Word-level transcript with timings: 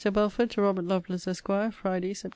BELFORD, 0.13 0.49
TO 0.49 0.63
ROBERT 0.63 0.85
LOVELACE, 0.85 1.27
ESQ. 1.27 1.71
FRIDAY, 1.73 2.15
SEPT. 2.15 2.29